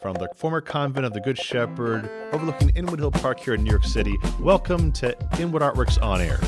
[0.00, 3.70] from the former convent of the Good Shepherd overlooking Inwood Hill Park here in New
[3.70, 4.16] York City.
[4.38, 6.38] Welcome to Inwood Artworks On Air.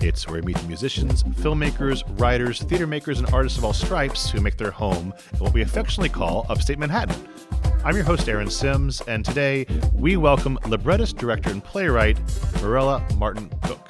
[0.00, 4.30] It's where we meet the musicians, filmmakers, writers, theater makers, and artists of all stripes
[4.30, 7.28] who make their home in what we affectionately call upstate Manhattan.
[7.84, 12.18] I'm your host, Aaron Sims, and today we welcome librettist, director, and playwright
[12.62, 13.88] Mirella Martin Cook.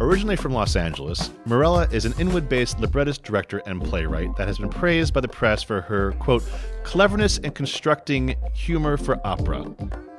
[0.00, 4.56] Originally from Los Angeles, Mirella is an Inwood based librettist, director, and playwright that has
[4.56, 6.42] been praised by the press for her, quote,
[6.84, 9.62] cleverness in constructing humor for opera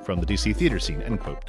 [0.04, 1.46] from the DC theater scene, end quote.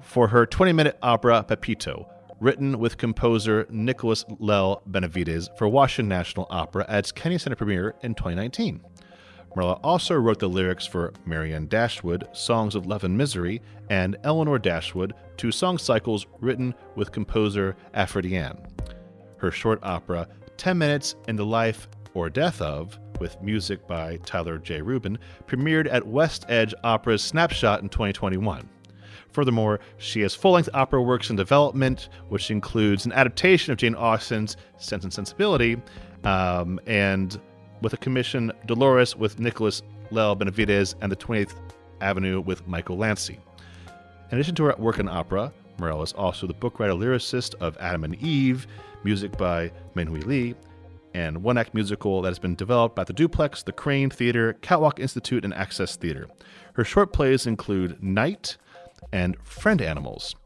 [0.00, 2.08] For her 20 minute opera, Pepito,
[2.40, 7.94] written with composer Nicholas Lell Benavides for Washington National Opera at its Kennedy Center premiere
[8.02, 8.80] in 2019.
[9.56, 14.58] Mirella also wrote the lyrics for Marianne Dashwood, Songs of Love and Misery, and Elinor
[14.58, 18.58] Dashwood, two song cycles written with composer Aphrodisian.
[19.38, 24.58] Her short opera, 10 Minutes in the Life or Death of, with music by Tyler
[24.58, 24.82] J.
[24.82, 28.68] Rubin, premiered at West Edge Opera's Snapshot in 2021.
[29.32, 33.94] Furthermore, she has full length opera works in development, which includes an adaptation of Jane
[33.94, 35.80] Austen's Sense and Sensibility
[36.24, 37.40] um, and
[37.82, 41.54] with a commission Dolores with Nicholas Lell Benavides and the 20th
[42.00, 43.38] Avenue with Michael Lancy.
[44.30, 47.76] In addition to her work in opera, Mirella is also the book writer lyricist of
[47.78, 48.66] Adam and Eve,
[49.02, 50.54] music by Minhui Lee,
[51.14, 55.00] and one act musical that has been developed by the Duplex, the Crane Theater, Catwalk
[55.00, 56.28] Institute, and Access Theater.
[56.74, 58.56] Her short plays include Night
[59.12, 60.36] and Friend Animals.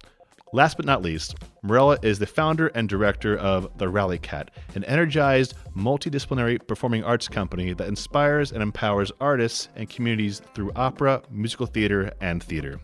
[0.54, 4.84] Last but not least, Mirella is the founder and director of The Rally Cat, an
[4.84, 11.66] energized, multidisciplinary performing arts company that inspires and empowers artists and communities through opera, musical
[11.66, 12.78] theater, and theater.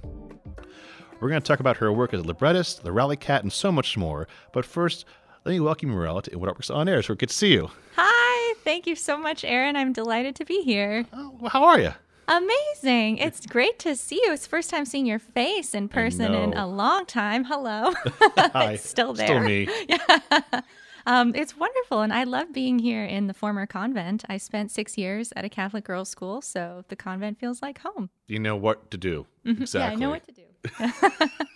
[1.21, 3.71] We're going to talk about her work as a librettist, The Rally Cat, and so
[3.71, 4.27] much more.
[4.53, 5.05] But first,
[5.45, 7.05] let me welcome Mirella to Inwood Works On Air.
[7.05, 7.71] So good to see you.
[7.95, 9.77] Hi, thank you so much, Aaron.
[9.77, 11.07] I'm delighted to be here.
[11.13, 11.93] Oh, well, how are you?
[12.31, 13.19] Amazing.
[13.19, 14.33] It's great to see you.
[14.33, 17.45] It's first time seeing your face in person in a long time.
[17.45, 17.93] Hello.
[18.39, 18.73] Hi.
[18.75, 19.27] it's still there.
[19.27, 19.69] Still me.
[19.89, 20.61] Yeah.
[21.07, 22.03] Um, it's wonderful.
[22.03, 24.23] And I love being here in the former convent.
[24.29, 28.11] I spent six years at a Catholic girls' school, so the convent feels like home.
[28.29, 29.27] You know what to do.
[29.45, 29.81] Exactly.
[29.81, 31.29] Yeah, I know what to do.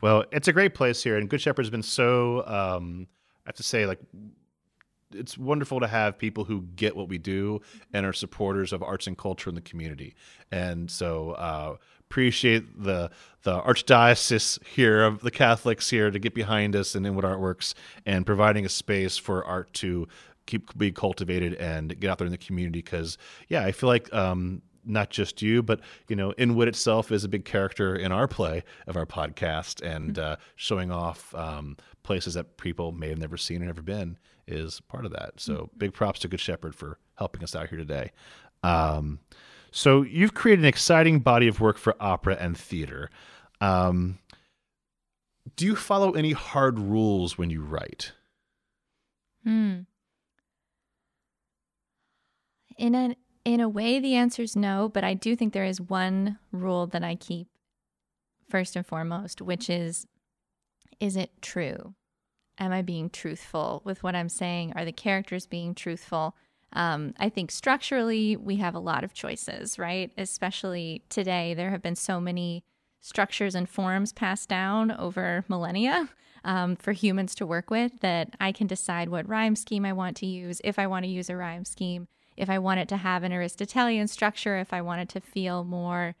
[0.00, 2.42] Well, it's a great place here, and Good Shepherd has been so.
[2.46, 3.06] Um,
[3.44, 3.98] I have to say, like,
[5.12, 7.60] it's wonderful to have people who get what we do
[7.92, 10.14] and are supporters of arts and culture in the community.
[10.50, 11.76] And so, uh,
[12.08, 13.10] appreciate the
[13.42, 17.74] the archdiocese here of the Catholics here to get behind us and Inwood Artworks
[18.04, 20.06] and providing a space for art to
[20.46, 22.80] keep be cultivated and get out there in the community.
[22.80, 23.18] Because
[23.48, 27.28] yeah, I feel like um, not just you, but you know, Inwood itself is a
[27.28, 32.56] big character in our play of our podcast, and uh, showing off um, places that
[32.56, 35.34] people may have never seen or never been is part of that.
[35.38, 38.12] So, big props to Good Shepherd for helping us out here today.
[38.62, 39.20] Um,
[39.70, 43.10] so, you've created an exciting body of work for opera and theater.
[43.60, 44.18] Um,
[45.54, 48.12] do you follow any hard rules when you write?
[49.44, 49.80] Hmm.
[52.78, 55.80] In a in a way, the answer is no, but I do think there is
[55.80, 57.46] one rule that I keep
[58.48, 60.06] first and foremost, which is
[60.98, 61.94] is it true?
[62.58, 64.72] Am I being truthful with what I'm saying?
[64.74, 66.34] Are the characters being truthful?
[66.72, 70.10] Um, I think structurally, we have a lot of choices, right?
[70.16, 72.64] Especially today, there have been so many
[73.00, 76.08] structures and forms passed down over millennia
[76.44, 80.16] um, for humans to work with that I can decide what rhyme scheme I want
[80.18, 82.96] to use, if I want to use a rhyme scheme, if I want it to
[82.96, 86.14] have an Aristotelian structure, if I want it to feel more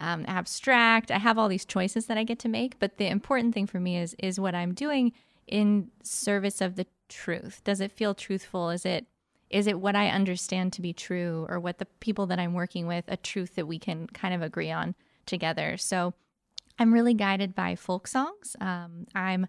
[0.00, 1.10] um, abstract.
[1.10, 3.78] I have all these choices that I get to make, but the important thing for
[3.78, 5.12] me is is what I'm doing
[5.46, 7.60] in service of the truth.
[7.64, 8.70] Does it feel truthful?
[8.70, 9.06] Is it
[9.50, 12.86] is it what I understand to be true, or what the people that I'm working
[12.86, 14.94] with a truth that we can kind of agree on
[15.26, 15.76] together?
[15.76, 16.14] So
[16.78, 18.54] I'm really guided by folk songs.
[18.60, 19.48] Um, I'm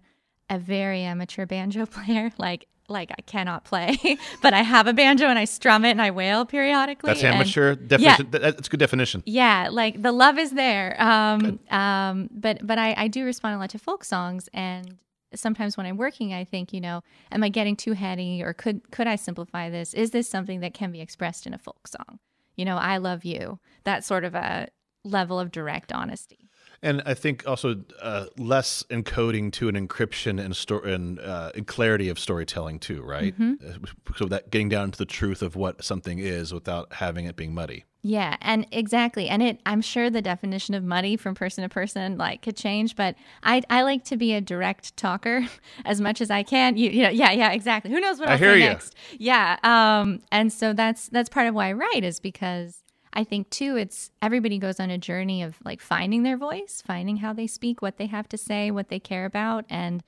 [0.50, 2.32] a very amateur banjo player.
[2.36, 3.96] Like like I cannot play,
[4.42, 7.08] but I have a banjo and I strum it and I wail periodically.
[7.08, 8.30] That's and- amateur definition.
[8.32, 9.22] that- That's a good definition.
[9.24, 11.00] yeah, like the love is there.
[11.00, 14.98] Um, um, but but I, I do respond a lot to folk songs, and
[15.34, 18.90] sometimes when I'm working, I think, you know, am I getting too heady, or could
[18.90, 19.94] could I simplify this?
[19.94, 22.18] Is this something that can be expressed in a folk song?
[22.56, 23.58] You know, I love you.
[23.84, 24.68] That sort of a
[25.04, 26.50] level of direct honesty.
[26.82, 31.66] And I think also uh, less encoding to an encryption and, sto- and, uh, and
[31.66, 33.34] clarity of storytelling too, right?
[33.40, 33.78] Uh,
[34.16, 37.54] So that getting down to the truth of what something is without having it being
[37.54, 37.84] muddy.
[38.04, 39.28] Yeah, and exactly.
[39.28, 42.96] And it I'm sure the definition of muddy from person to person like could change,
[42.96, 43.14] but
[43.44, 45.46] I I like to be a direct talker
[45.84, 46.76] as much as I can.
[46.76, 47.92] You, you know, yeah, yeah, exactly.
[47.92, 48.68] Who knows what I I'll hear say you.
[48.70, 48.96] next.
[49.18, 49.56] Yeah.
[49.62, 52.81] Um and so that's that's part of why I write is because
[53.12, 57.18] I think too, it's everybody goes on a journey of like finding their voice, finding
[57.18, 59.64] how they speak, what they have to say, what they care about.
[59.68, 60.02] And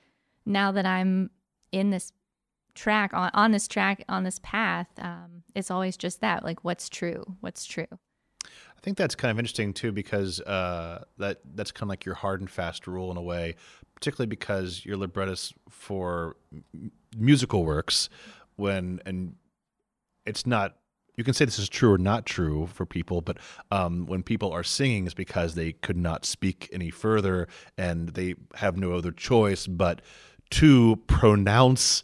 [0.45, 1.29] now that I'm
[1.71, 2.11] in this
[2.73, 6.89] track, on, on this track, on this path, um, it's always just that like, what's
[6.89, 7.23] true?
[7.41, 7.87] What's true?
[8.43, 12.15] I think that's kind of interesting too, because uh, that that's kind of like your
[12.15, 13.55] hard and fast rule in a way,
[13.95, 16.35] particularly because you're librettist for
[17.17, 18.09] musical works,
[18.55, 19.35] when and
[20.25, 20.77] it's not
[21.17, 23.37] you can say this is true or not true for people, but
[23.71, 27.47] um, when people are singing, it's because they could not speak any further
[27.77, 30.01] and they have no other choice but
[30.51, 32.03] to pronounce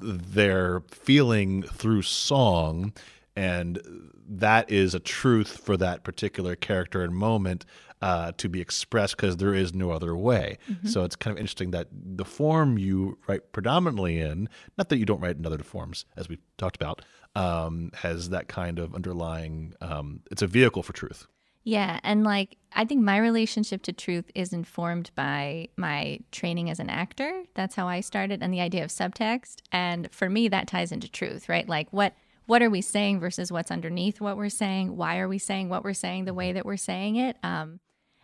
[0.00, 2.92] their feeling through song.
[3.34, 3.80] And
[4.28, 7.64] that is a truth for that particular character and moment
[8.02, 10.58] uh, to be expressed because there is no other way.
[10.68, 10.88] Mm-hmm.
[10.88, 15.06] So it's kind of interesting that the form you write predominantly in, not that you
[15.06, 17.02] don't write in other forms, as we talked about,
[17.36, 19.74] um, has that kind of underlying.
[19.80, 21.26] Um, it's a vehicle for truth.
[21.64, 26.80] Yeah, and like I think my relationship to truth is informed by my training as
[26.80, 27.44] an actor.
[27.54, 29.58] That's how I started, and the idea of subtext.
[29.70, 31.68] And for me, that ties into truth, right?
[31.68, 32.14] Like what
[32.46, 34.96] what are we saying versus what's underneath what we're saying?
[34.96, 37.36] Why are we saying what we're saying the way that we're saying it?
[37.44, 37.78] Um,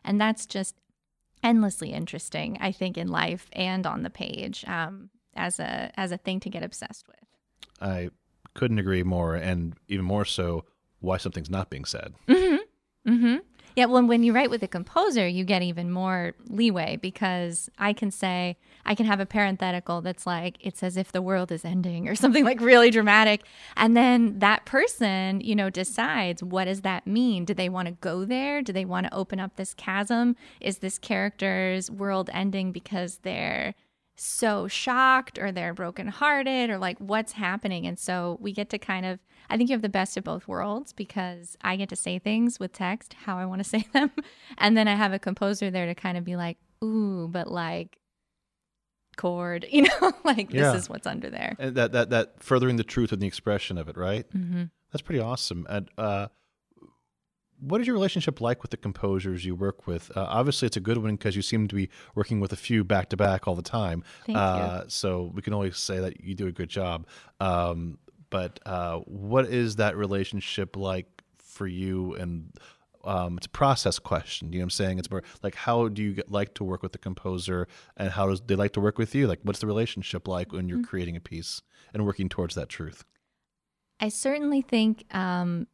[0.05, 0.75] and that's just
[1.43, 6.17] endlessly interesting, I think, in life and on the page um, as a as a
[6.17, 7.17] thing to get obsessed with.
[7.81, 8.11] I
[8.55, 10.65] couldn't agree more, and even more so,
[11.01, 12.15] why something's not being said.
[12.29, 13.13] Mm-hmm.
[13.13, 13.37] Mm-hmm.
[13.79, 17.93] Yeah, well, when you write with a composer, you get even more leeway because I
[17.93, 21.65] can say, I can have a parenthetical that's like, it's as if the world is
[21.65, 23.45] ending or something like really dramatic.
[23.77, 27.45] And then that person, you know, decides what does that mean?
[27.45, 28.63] Do they want to go there?
[28.63, 30.35] Do they want to open up this chasm?
[30.61, 33.77] Is this character's world ending because they're
[34.17, 37.87] so shocked or they're brokenhearted or like what's happening.
[37.87, 39.21] And so we get to kind of,
[39.51, 42.61] I think you have the best of both worlds because I get to say things
[42.61, 44.11] with text how I want to say them.
[44.59, 47.99] And then I have a composer there to kind of be like, ooh, but like
[49.17, 50.73] chord, you know, like yeah.
[50.73, 51.57] this is what's under there.
[51.59, 54.27] And that, that, that furthering the truth and the expression of it, right?
[54.33, 54.65] Mm-hmm.
[54.93, 55.67] That's pretty awesome.
[55.69, 56.29] And, uh,
[57.61, 60.17] what is your relationship like with the composers you work with?
[60.17, 62.85] Uh, obviously, it's a good one because you seem to be working with a few
[62.85, 64.05] back to back all the time.
[64.27, 64.91] Thank uh, you.
[64.91, 67.07] So we can always say that you do a good job.
[67.41, 67.99] Um,
[68.31, 71.07] but uh, what is that relationship like
[71.39, 72.15] for you?
[72.15, 72.53] And
[73.05, 74.53] um, it's a process question.
[74.53, 74.99] You know what I'm saying?
[74.99, 78.29] It's more like how do you get, like to work with the composer, and how
[78.29, 79.27] does they like to work with you?
[79.27, 80.87] Like, what's the relationship like when you're mm-hmm.
[80.87, 81.63] creating a piece
[81.95, 83.05] and working towards that truth?
[84.01, 85.67] I certainly think um,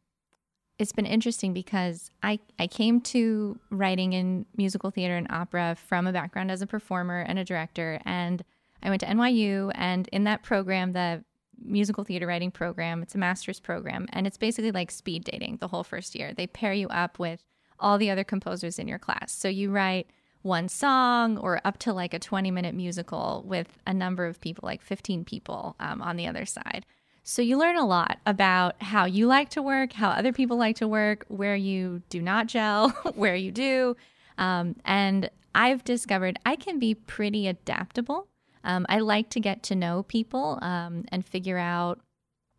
[0.79, 6.07] it's been interesting because I, I came to writing in musical theater and opera from
[6.07, 7.99] a background as a performer and a director.
[8.05, 8.43] And
[8.81, 11.23] I went to NYU, and in that program, the
[11.63, 15.67] musical theater writing program, it's a master's program, and it's basically like speed dating the
[15.67, 16.33] whole first year.
[16.33, 17.43] They pair you up with
[17.79, 19.31] all the other composers in your class.
[19.31, 20.07] So you write
[20.41, 24.65] one song or up to like a 20 minute musical with a number of people,
[24.65, 26.85] like 15 people um, on the other side.
[27.23, 30.75] So you learn a lot about how you like to work, how other people like
[30.75, 33.97] to work, where you do not gel, where you do.
[34.37, 38.27] Um, and I've discovered I can be pretty adaptable.
[38.65, 42.01] Um, I like to get to know people um, and figure out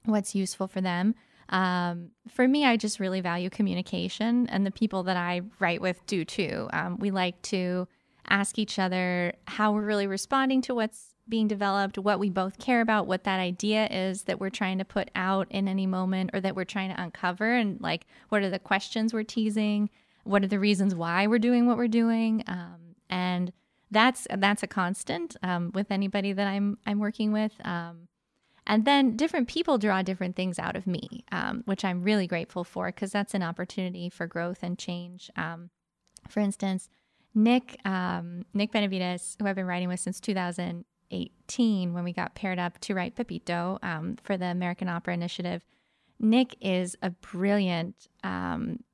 [0.04, 1.14] what's useful for them.
[1.48, 6.04] Um, for me, I just really value communication, and the people that I write with
[6.06, 6.68] do too.
[6.72, 7.86] Um, we like to
[8.28, 12.80] ask each other how we're really responding to what's being developed, what we both care
[12.80, 16.40] about, what that idea is that we're trying to put out in any moment or
[16.40, 19.90] that we're trying to uncover, and like what are the questions we're teasing,
[20.24, 23.52] what are the reasons why we're doing what we're doing, um, and
[23.90, 27.52] that's that's a constant um, with anybody that I'm I'm working with.
[27.64, 28.08] Um,
[28.66, 32.64] and then different people draw different things out of me, um, which I'm really grateful
[32.64, 35.30] for because that's an opportunity for growth and change.
[35.36, 35.70] Um,
[36.28, 36.88] for instance,
[37.34, 42.58] Nick um, Nick Benavides, who I've been writing with since 2018, when we got paired
[42.58, 45.64] up to write Pepito um, for the American Opera Initiative.
[46.18, 48.08] Nick is a brilliant,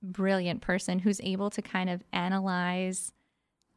[0.02, 3.12] brilliant person who's able to kind of analyze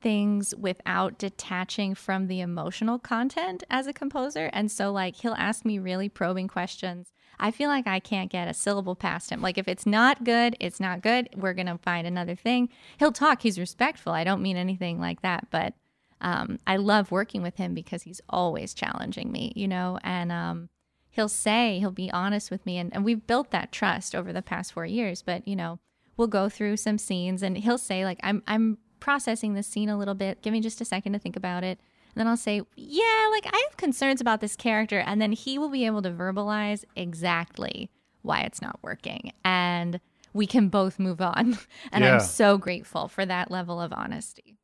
[0.06, 4.52] things without detaching from the emotional content as a composer.
[4.54, 7.12] And so, like, he'll ask me really probing questions.
[7.40, 9.42] I feel like I can't get a syllable past him.
[9.42, 11.30] Like, if it's not good, it's not good.
[11.36, 12.70] We're going to find another thing.
[13.00, 14.14] He'll talk, he's respectful.
[14.14, 15.74] I don't mean anything like that, but
[16.22, 20.70] um, I love working with him because he's always challenging me, you know, and um,
[21.10, 22.78] he'll say, he'll be honest with me.
[22.78, 25.80] And, and we've built that trust over the past four years, but, you know,
[26.16, 29.98] we'll go through some scenes and he'll say, like, I'm, I'm processing this scene a
[29.98, 30.42] little bit.
[30.42, 31.80] Give me just a second to think about it.
[32.14, 34.98] And then I'll say, yeah, like, I have concerns about this character.
[35.00, 37.92] And then he will be able to verbalize exactly
[38.24, 39.32] why it's not working.
[39.44, 40.00] And
[40.34, 41.58] we can both move on.
[41.92, 42.16] And Yeah.
[42.16, 44.58] I'm so grateful for that level of honesty.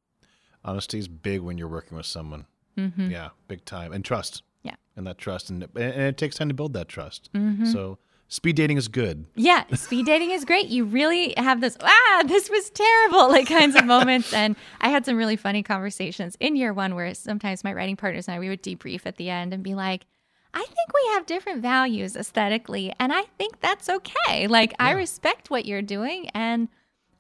[0.66, 2.46] Honesty is big when you're working with someone.
[2.76, 3.94] hmm Yeah, big time.
[3.94, 4.42] And trust.
[4.64, 4.76] Yeah.
[4.96, 5.52] And that trust.
[5.52, 7.30] And, and it takes time to build that trust.
[7.34, 8.00] hmm So
[8.32, 9.26] speed dating is good.
[9.36, 10.68] Yeah, speed dating is great.
[10.68, 14.34] You really have this, ah, this was terrible, like kinds of moments.
[14.42, 18.28] And I had some really funny conversations in year one where sometimes my writing partners
[18.28, 20.06] and I, we would debrief at the end and be like,
[20.54, 24.48] I think we have different values aesthetically, and I think that's okay.
[24.48, 26.68] Like I respect what you're doing, and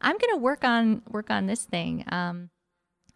[0.01, 2.03] I'm gonna work on work on this thing.
[2.11, 2.49] Um,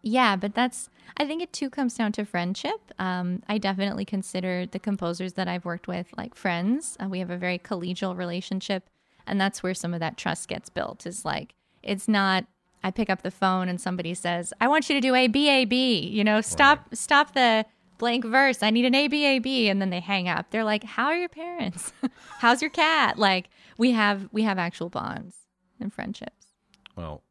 [0.05, 2.93] yeah, but that's I think it too comes down to friendship.
[2.99, 6.95] Um, I definitely consider the composers that I've worked with like friends.
[7.03, 8.87] Uh, we have a very collegial relationship,
[9.25, 11.05] and that's where some of that trust gets built.
[11.05, 12.45] Is like it's not.
[12.83, 15.49] I pick up the phone and somebody says, "I want you to do A B
[15.49, 17.65] A B." You know, stop stop the
[17.97, 18.61] blank verse.
[18.61, 20.51] I need an A B A B, and then they hang up.
[20.51, 21.93] They're like, "How are your parents?
[22.39, 25.35] How's your cat?" Like we have we have actual bonds
[25.79, 26.45] and friendships.
[26.95, 27.23] Well,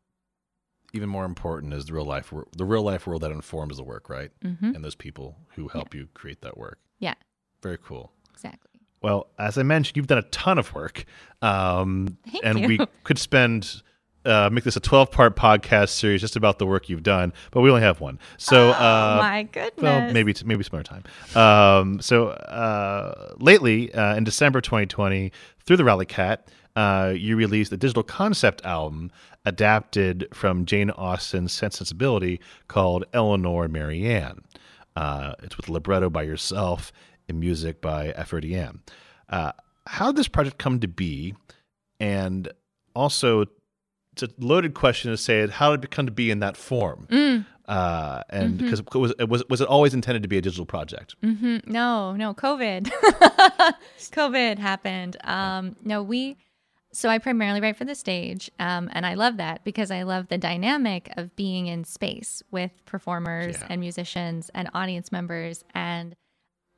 [0.95, 3.83] even more important is the real life, wor- the real life world that informs the
[3.85, 4.31] work, right?
[4.43, 6.79] hmm And those people who help you create that work.
[7.01, 7.15] Yeah,
[7.63, 8.13] Very cool.
[8.33, 8.71] exactly.
[9.03, 11.05] Well, as I mentioned, you've done a ton of work,
[11.43, 12.67] um, Thank and you.
[12.69, 13.83] we could spend
[14.25, 17.61] uh, make this a twelve part podcast series just about the work you've done, but
[17.61, 18.19] we only have one.
[18.39, 19.83] So, oh uh, my goodness.
[19.83, 21.05] well, maybe t- maybe some other time.
[21.37, 25.31] Um, so, uh, lately, uh, in December 2020,
[25.67, 29.11] through the Rally Cat, uh, you released a digital concept album
[29.45, 34.41] adapted from Jane Austen's Sense Sensibility called Elinor Marianne.
[34.97, 36.93] Uh, it's with libretto by yourself
[37.29, 38.79] and music by Effordian.
[39.29, 39.53] Uh,
[39.87, 41.35] how did this project come to be?
[42.01, 42.49] And
[42.95, 43.47] also,
[44.13, 47.07] it's a loaded question to say, how did it come to be in that form?
[47.11, 51.17] Mm, uh, and because was was was it always intended to be a digital project?
[51.23, 52.91] hmm No, no, COVID.
[53.99, 55.17] COVID happened.
[55.25, 56.37] Um, no, we.
[56.95, 60.29] So I primarily write for the stage, um, and I love that because I love
[60.29, 63.67] the dynamic of being in space with performers Yeah.
[63.71, 66.15] and musicians and audience members, and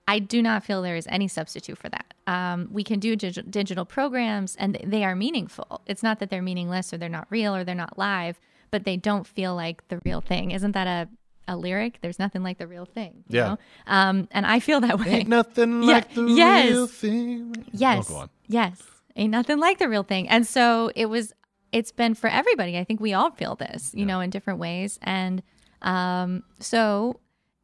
[0.09, 2.15] I do not feel there is any substitute for that.
[2.27, 5.83] Um, we can do dig- digital programs, and they are meaningful.
[5.87, 8.97] It's not that they're meaningless or they're not real or they're not live, but they
[8.97, 10.51] don't feel like the real thing.
[10.51, 11.09] Isn't that a
[11.49, 11.99] a lyric?
[12.01, 13.23] There's nothing like the real thing.
[13.29, 13.49] you Yeah.
[13.51, 13.59] know?
[13.87, 15.11] Um, and I feel that way.
[15.21, 16.71] Ain't nothing Yeah, like the yes.
[16.71, 17.65] real thing.
[17.73, 18.07] Yes.
[18.11, 18.31] Oh, go on.
[18.49, 18.83] Yes.
[19.17, 20.29] Ain't nothing like the real thing.
[20.29, 21.33] And so it was
[21.73, 22.79] it's been for everybody.
[22.79, 24.07] I think we all feel this, you Yeah.
[24.07, 24.99] know, in different ways.
[25.03, 25.43] And
[25.83, 27.21] um so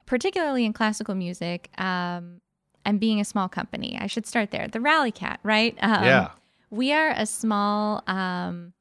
[0.06, 2.40] particularly in classical music, um
[2.84, 4.66] and being a small company, I should start there.
[4.66, 5.76] The Rally Cat, right?
[5.80, 6.30] Um, yeah.
[6.70, 8.72] we are a small um,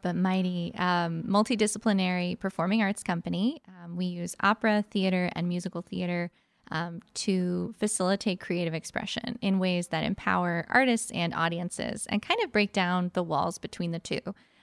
[0.00, 3.60] but mighty um, multidisciplinary performing arts company.
[3.66, 6.30] Um, we use opera, theater, and musical theater
[6.72, 12.50] um, to facilitate creative expression in ways that empower artists and audiences and kind of
[12.50, 14.20] break down the walls between the two.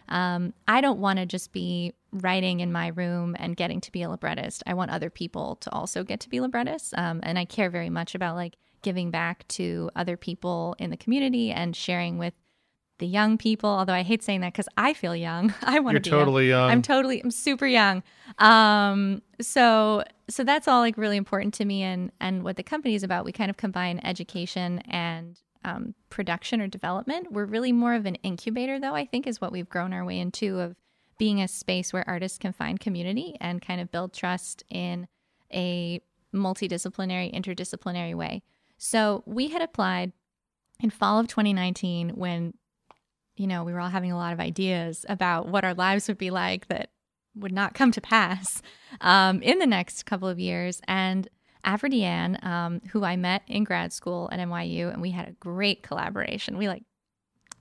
[0.10, 4.02] Um, I don't want to just be writing in my room and getting to be
[4.02, 4.64] a librettist.
[4.66, 6.96] I want other people to also get to be librettists.
[6.98, 10.98] Um, and I care very much about like giving back to other people in the
[10.98, 12.34] community and sharing with
[13.00, 13.70] the young people.
[13.70, 15.54] Although I hate saying that because I feel young.
[15.62, 16.20] I want to be young.
[16.20, 16.70] totally young.
[16.70, 18.04] I'm totally I'm super young.
[18.38, 22.96] Um so so that's all like really important to me and and what the company
[22.96, 23.26] is about.
[23.26, 27.32] We kind of combine education and um, production or development.
[27.32, 30.20] We're really more of an incubator though, I think is what we've grown our way
[30.20, 30.76] into of
[31.18, 35.08] being a space where artists can find community and kind of build trust in
[35.54, 36.02] a
[36.34, 38.42] multidisciplinary, interdisciplinary way.
[38.78, 40.14] So we had applied
[40.80, 42.54] in fall of 2019 when
[43.40, 46.18] you know, we were all having a lot of ideas about what our lives would
[46.18, 46.90] be like that
[47.36, 48.62] would not come to pass
[49.00, 50.82] um, in the next couple of years.
[50.88, 51.28] And
[51.64, 55.34] Afra Deanne, um, who I met in grad school at NYU, and we had a
[55.34, 56.58] great collaboration.
[56.58, 56.84] We like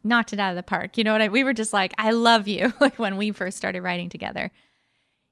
[0.03, 0.99] knocked it out of the park.
[0.99, 3.57] You know what I we were just like, I love you, like when we first
[3.57, 4.51] started writing together.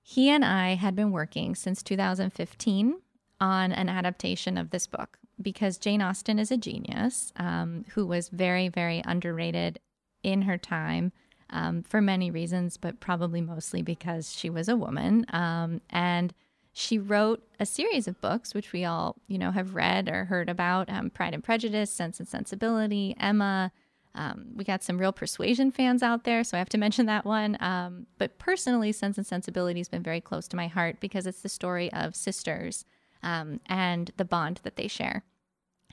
[0.03, 3.01] He and I had been working since 2015
[3.41, 8.29] on an adaptation of this book because Jane Austen is a genius um, who was
[8.29, 9.81] very, very underrated
[10.27, 11.13] in her time
[11.51, 15.25] um, for many reasons, but probably mostly because she was a woman.
[15.31, 16.35] Um, and
[16.73, 20.51] she wrote a series of books, which we all, you know, have read or heard
[20.51, 23.71] about um, Pride and Prejudice, Sense and Sensibility, Emma.
[24.17, 27.25] Um, we got some real persuasion fans out there, so I have to mention that
[27.25, 27.57] one.
[27.61, 31.43] Um, but personally, Sense and Sensibility has been very close to my heart because it's
[31.43, 32.85] the story of sisters
[33.23, 35.23] um, and the bond that they share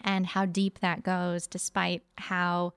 [0.03, 2.73] and how deep that goes, despite how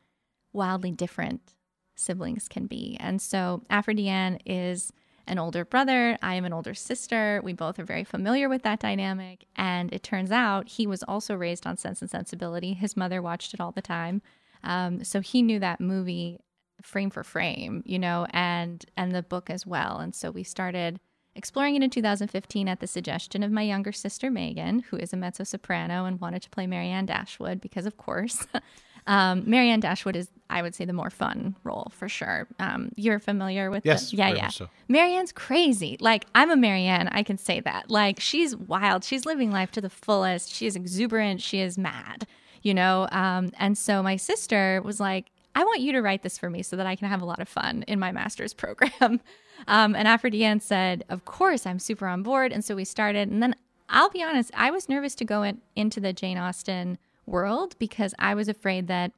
[0.57, 1.55] wildly different
[1.95, 2.97] siblings can be.
[2.99, 4.93] And so Aphrodite is
[5.27, 6.17] an older brother.
[6.23, 7.41] I am an older sister.
[7.43, 9.47] We both are very familiar with that dynamic.
[9.57, 12.75] And it turns out he was also raised on Sense and Sensibility.
[12.75, 14.23] His mother watched it all the time.
[14.63, 16.41] Um, so he knew that movie
[16.83, 19.99] frame for frame, you know, and and the book as well.
[19.99, 21.01] And so we started
[21.35, 25.17] exploring it in 2015 at the suggestion of my younger sister Megan, who is a
[25.17, 28.47] mezzo soprano and wanted to play Marianne Dashwood because, of course,
[29.07, 32.49] um, Marianne Dashwood is, I would say, the more fun role for sure.
[32.59, 34.49] Um, you're familiar with yes, the, yeah, yeah.
[34.49, 34.69] So.
[34.89, 35.97] Marianne's crazy.
[36.01, 37.91] Like I'm a Marianne, I can say that.
[37.91, 39.05] Like she's wild.
[39.05, 40.53] She's living life to the fullest.
[40.53, 41.41] She is exuberant.
[41.41, 42.27] She is mad.
[42.63, 46.37] You know, um, and so my sister was like, I want you to write this
[46.37, 49.21] for me so that I can have a lot of fun in my master's program.
[49.69, 52.53] Um, and Aphrodite said, Of course, I'm super on board.
[52.53, 53.31] And so we started.
[53.31, 53.55] And then
[53.89, 58.15] I'll be honest, I was nervous to go in, into the Jane Austen world because
[58.19, 59.13] I was afraid that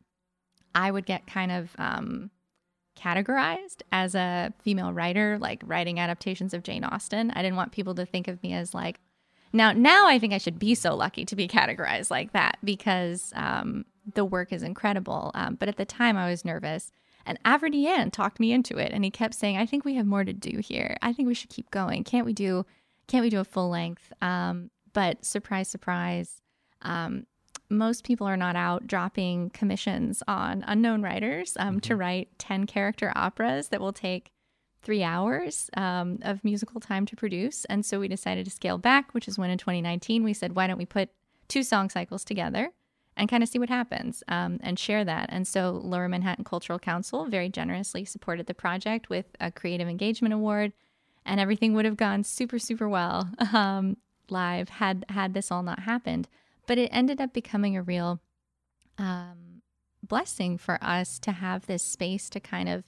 [0.75, 2.31] I would get kind of um,
[2.99, 7.31] categorized as a female writer, like writing adaptations of Jane Austen.
[7.33, 9.01] I didn't want people to think of me as like,
[9.53, 13.33] now, now I think I should be so lucky to be categorized like that because
[13.35, 13.85] um,
[14.15, 15.31] the work is incredible.
[15.35, 16.93] Um, but at the time, I was nervous.
[17.25, 20.25] And Averdian talked me into it, and he kept saying, "I think we have more
[20.25, 20.97] to do here.
[21.03, 22.03] I think we should keep going.
[22.03, 22.65] Can't we do?
[23.07, 26.41] Can't we do a full length?" Um, but surprise, surprise,
[26.81, 27.27] um,
[27.71, 31.79] most people are not out dropping commissions on unknown writers um, mm-hmm.
[31.81, 34.33] to write ten character operas that will take
[34.83, 37.65] three hours um, of musical time to produce.
[37.67, 40.67] And so we decided to scale back, which is when in 2019 we said, "Why
[40.67, 41.11] don't we put
[41.49, 42.73] two song cycles together?"
[43.19, 45.29] and kind of see what happens um, and share that.
[45.31, 50.33] And so Lower Manhattan Cultural Council very generously supported the project with a Creative Engagement
[50.33, 50.73] Award,
[51.27, 53.97] and everything would have gone super, super well um,
[54.31, 56.29] live had had this all not happened.
[56.69, 58.21] But it ended up becoming a real
[58.99, 59.63] um,
[60.07, 62.85] blessing for us to have this space to kind of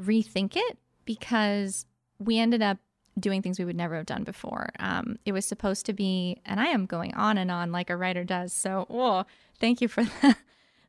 [0.00, 1.84] rethink it because
[2.18, 2.78] we ended up
[3.18, 4.70] doing things we would never have done before.
[4.78, 7.96] Um, it was supposed to be, and I am going on and on like a
[7.96, 8.52] writer does.
[8.52, 9.24] So, oh,
[9.58, 10.36] thank you for the,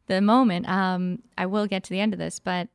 [0.08, 0.68] the moment.
[0.70, 2.68] Um, I will get to the end of this, but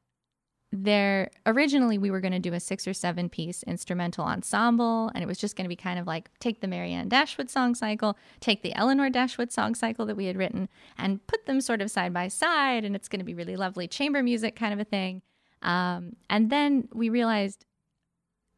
[0.74, 5.22] there originally we were going to do a six or seven piece instrumental ensemble and
[5.22, 8.16] it was just going to be kind of like take the marianne dashwood song cycle
[8.40, 11.90] take the eleanor dashwood song cycle that we had written and put them sort of
[11.90, 14.84] side by side and it's going to be really lovely chamber music kind of a
[14.84, 15.20] thing
[15.60, 17.66] um, and then we realized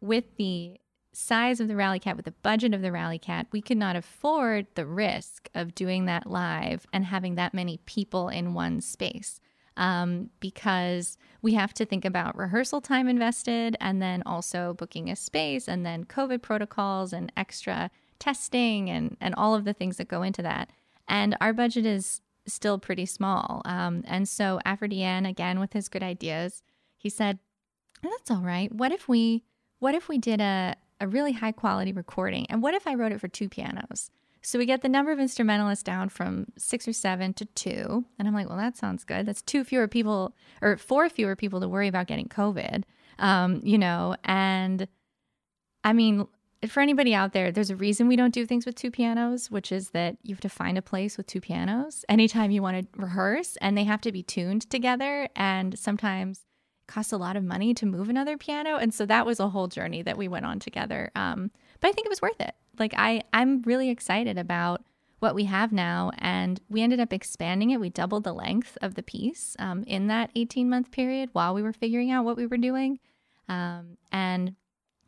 [0.01, 0.79] with the
[1.13, 3.97] size of the Rally Cat, with the budget of the Rally Cat, we could not
[3.97, 9.41] afford the risk of doing that live and having that many people in one space.
[9.77, 15.17] Um, because we have to think about rehearsal time invested and then also booking a
[15.17, 20.07] space and then COVID protocols and extra testing and, and all of the things that
[20.07, 20.71] go into that.
[21.09, 23.63] And our budget is still pretty small.
[23.65, 26.63] Um, and so Aphrodite, again, with his good ideas,
[26.97, 27.41] he said,
[28.03, 28.73] that's all right.
[28.73, 29.43] What if we
[29.81, 32.47] what if we did a, a really high quality recording.
[32.49, 34.11] And what if I wrote it for two pianos?
[34.45, 38.05] So we get the number of instrumentalists down from six or seven to two.
[38.19, 39.25] And I'm like, well, that sounds good.
[39.25, 42.85] That's two fewer people or four fewer people to worry about getting COVID,
[43.19, 44.17] um, you know?
[44.23, 44.87] And
[45.83, 46.27] I mean,
[46.69, 49.73] for anybody out there, there's a reason we don't do things with two pianos, which
[49.73, 53.01] is that you have to find a place with two pianos anytime you want to
[53.01, 55.27] rehearse and they have to be tuned together.
[55.35, 56.45] And sometimes
[56.87, 59.49] it costs a lot of money to move another piano and so that was a
[59.49, 62.55] whole journey that we went on together um, but i think it was worth it
[62.79, 64.83] like i i'm really excited about
[65.25, 67.81] what we have now and we ended up expanding it.
[67.81, 71.63] We doubled the length of the piece um, in that 18 month period while we
[71.63, 72.99] were figuring out what we were doing.
[73.49, 74.55] Um, and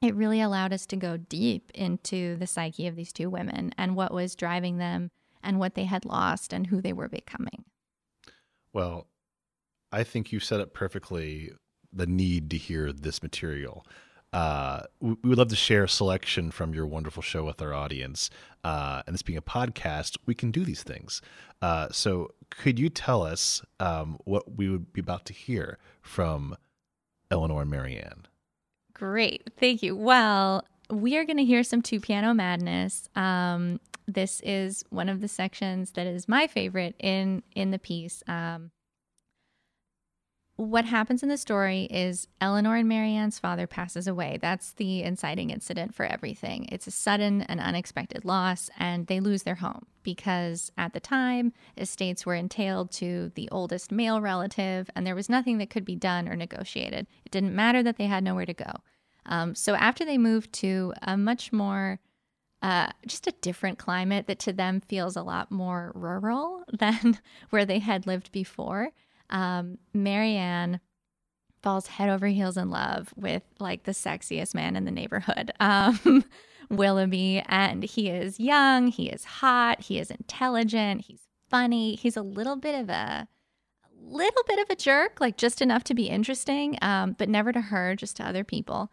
[0.00, 3.94] it really allowed us to go deep into the psyche of these two women and
[3.94, 5.10] what was driving them
[5.42, 7.66] and what they had lost and who they were becoming.
[8.72, 9.08] Well
[9.92, 11.52] I think you set up perfectly
[11.92, 13.86] the need to hear this material.
[14.32, 17.72] Uh, we, we would love to share a selection from your wonderful show with our
[17.72, 18.30] audience.
[18.64, 21.22] Uh, and this being a podcast, we can do these things.
[21.62, 26.56] Uh, so, could you tell us um, what we would be about to hear from
[27.30, 28.26] Elinor and Marianne?
[28.92, 29.50] Great.
[29.58, 29.96] Thank you.
[29.96, 33.08] Well, we are going to hear some two piano madness.
[33.14, 38.22] Um, this is one of the sections that is my favorite in in the piece.
[38.28, 38.70] Um,
[40.56, 44.38] what happens in the story is Elinor and Marianne's father passes away.
[44.40, 46.66] That's the inciting incident for everything.
[46.72, 51.52] It's a sudden and unexpected loss, and they lose their home because at the time,
[51.76, 55.96] estates were entailed to the oldest male relative, and there was nothing that could be
[55.96, 57.06] done or negotiated.
[57.26, 58.72] It didn't matter that they had nowhere to go.
[59.26, 62.00] Um, so after they moved to a much more
[62.62, 67.18] uh, just a different climate that to them feels a lot more rural than
[67.50, 68.92] where they had lived before
[69.30, 70.80] um, Marianne
[71.62, 76.24] falls head over heels in love with like the sexiest man in the neighborhood, um,
[76.70, 77.42] Willoughby.
[77.46, 82.56] And he is young, he is hot, he is intelligent, he's funny, he's a little
[82.56, 83.28] bit of a,
[84.06, 87.60] little bit of a jerk, like just enough to be interesting, um, but never to
[87.60, 88.90] her, just to other people.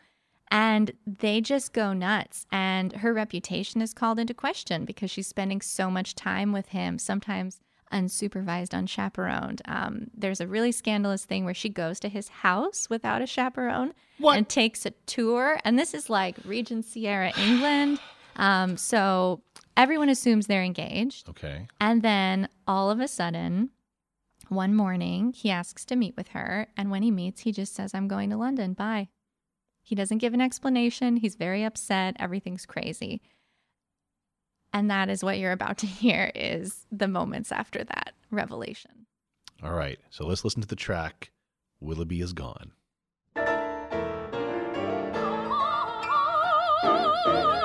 [0.49, 2.45] And they just go nuts.
[2.51, 6.99] And her reputation is called into question because she's spending so much time with him,
[6.99, 7.59] sometimes
[7.93, 9.61] unsupervised, unchaperoned.
[9.65, 13.93] Um, there's a really scandalous thing where she goes to his house without a chaperone
[14.17, 14.37] What?
[14.37, 15.59] and takes a tour.
[15.63, 17.99] And this is like Regency era England.
[18.35, 19.43] Um, so
[19.77, 21.29] everyone assumes they're engaged.
[21.29, 21.67] Okay.
[21.79, 23.69] And then all of a sudden,
[24.49, 26.65] one morning, he asks to meet with her.
[26.75, 28.73] And when he meets, he just says, I'm going to London.
[28.73, 29.09] Bye.
[29.83, 31.17] He doesn't give an explanation.
[31.17, 32.15] He's very upset.
[32.17, 33.21] Everything's crazy.
[34.73, 39.05] And that is what you're about to hear is the moments after that revelation.
[39.63, 39.99] All right.
[40.09, 41.29] So let's listen to the track
[41.79, 42.71] Willoughby is Gone.
[46.85, 47.62] Oh,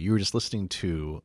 [0.00, 1.22] You were just listening to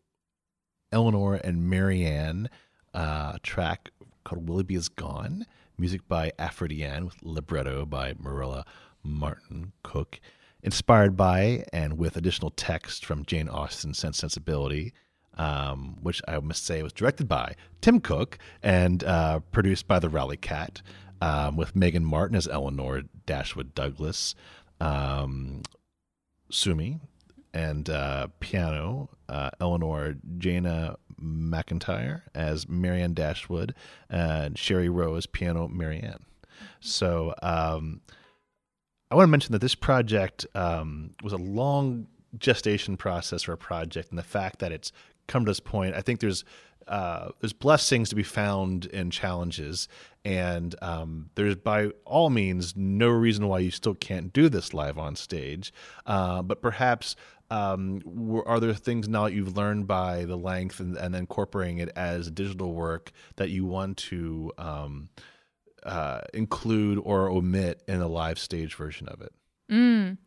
[0.91, 2.49] Elinor and Marianne,
[2.93, 3.91] uh, a track
[4.25, 5.45] called Willoughby is Gone,
[5.77, 8.65] music by Aphrodite with libretto by Mirella
[9.01, 10.19] Martin Cook,
[10.61, 14.91] inspired by and with additional text from Jane Austen's Sense Sensibility,
[15.37, 20.09] um, which I must say was directed by Tim Cook and uh, produced by the
[20.09, 20.81] Rally Cat,
[21.21, 24.35] um, with Megan Martin as Eleanor Dashwood Douglas,
[24.81, 25.61] um,
[26.51, 26.99] Sumi,
[27.55, 33.73] and uh, piano, uh, Eleanor Jana McIntyre as Marianne Dashwood,
[34.09, 36.25] and Sherry Rowe as piano Marianne.
[36.81, 38.01] So um,
[39.09, 43.57] I want to mention that this project um, was a long gestation process for a
[43.57, 44.91] project, and the fact that it's
[45.27, 46.43] come to this point, I think there's
[46.87, 49.87] uh, there's blessings to be found in challenges,
[50.23, 54.99] and um, there's by all means no reason why you still can't do this live
[54.99, 55.73] on stage.
[56.05, 57.15] Uh, but perhaps
[57.49, 61.77] um, were- are there things now that you've learned by the length and, and incorporating
[61.79, 65.09] it as digital work that you want to um,
[65.83, 69.33] uh, include or omit in a live stage version of it?
[69.71, 70.17] Mm.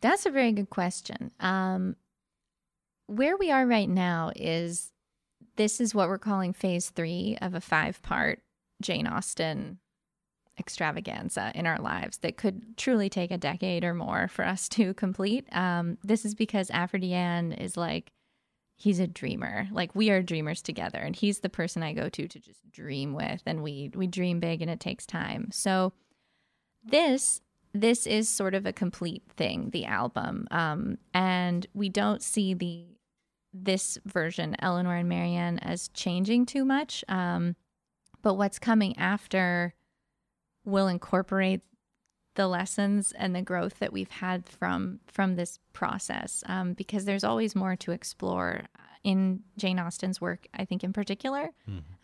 [0.00, 1.30] That's a very good question.
[1.40, 1.96] Um,
[3.06, 4.92] where we are right now is
[5.56, 8.40] this is what we're calling phase three of a five part
[8.82, 9.78] Jane Austen
[10.58, 14.94] extravaganza in our lives that could truly take a decade or more for us to
[14.94, 15.46] complete.
[15.52, 18.12] Um, this is because Aphrodite is like,
[18.76, 19.68] he's a dreamer.
[19.70, 23.14] Like we are dreamers together, and he's the person I go to to just dream
[23.14, 25.48] with, and we we dream big, and it takes time.
[25.50, 25.92] So
[26.84, 27.40] this
[27.72, 32.86] this is sort of a complete thing, the album, um, and we don't see the
[33.52, 37.04] this version, Elinor and Marianne, as changing too much.
[37.08, 37.56] Um,
[38.22, 39.74] but what's coming after
[40.66, 41.62] will incorporate
[42.34, 47.24] the lessons and the growth that we've had from from this process um, because there's
[47.24, 48.62] always more to explore
[49.02, 51.50] in Jane Austen's work I think in particular.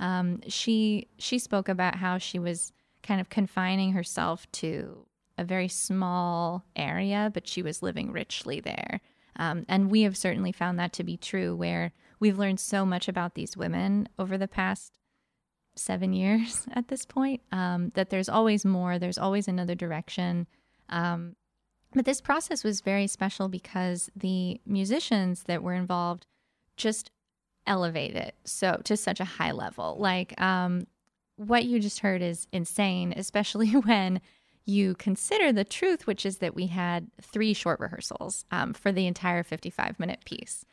[0.01, 2.73] Um, she she spoke about how she was
[3.03, 9.01] kind of confining herself to a very small area but she was living richly there.
[9.37, 13.09] Um, and we have certainly found that to be true where we've learned so much
[13.09, 14.99] about these women over the past
[15.75, 17.43] seven years at this point.
[17.51, 18.99] Um, that there's always more.
[18.99, 20.47] There's always another direction.
[20.89, 21.37] Um,
[21.95, 26.27] but this process was very special because the musicians that were involved
[26.77, 27.11] just
[27.67, 29.97] elevate it so to such a high level.
[29.99, 30.87] Like um,
[31.37, 34.21] what you just heard is insane, especially when
[34.65, 39.07] you consider the truth, which is that we had three short rehearsals um, for the
[39.07, 40.65] entire 55 minute piece.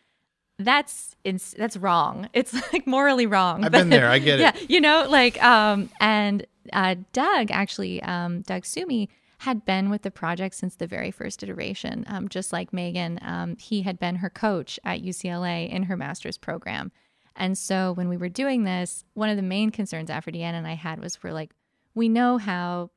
[0.59, 2.29] That's ins- that's wrong.
[2.33, 3.63] It's like morally wrong.
[3.63, 4.09] I've been there.
[4.09, 4.43] I get it.
[4.43, 10.01] yeah, you know, like um, and uh, Doug actually, um, Doug Sumi had been with
[10.01, 12.03] the project since the very first iteration.
[12.07, 16.37] Um, just like Megan, um, he had been her coach at UCLA in her master's
[16.37, 16.91] program.
[17.37, 20.67] And so when we were doing this, one of the main concerns after Deanna and
[20.67, 21.51] I had was we're like,
[21.95, 22.91] we know how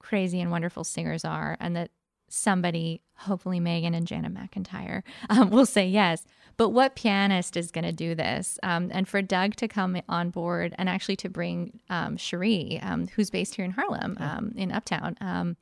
[0.00, 1.90] crazy and wonderful singers are, and that
[2.28, 6.24] somebody, hopefully Megan and Jana McIntyre, um, will say yes.
[6.58, 8.58] But what pianist is going to do this?
[8.64, 13.06] Um, and for Doug to come on board and actually to bring um, Cherie, um,
[13.14, 15.56] who's based here in Harlem, um, in Uptown, um,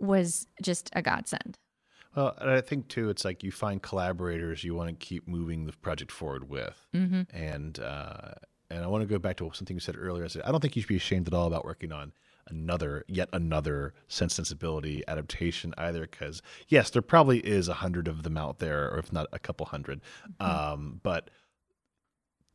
[0.00, 1.58] was just a godsend.
[2.14, 5.72] Well, I think too, it's like you find collaborators you want to keep moving the
[5.72, 7.22] project forward with, Mm-hmm.
[7.36, 8.32] and uh,
[8.70, 10.24] and I want to go back to something you said earlier.
[10.24, 12.12] I said I don't think you should be ashamed at all about working on
[12.50, 18.22] another, yet another sense sensibility adaptation either, because yes, there probably is a hundred of
[18.22, 20.00] them out there, or if not a couple 100
[20.40, 21.30] um, but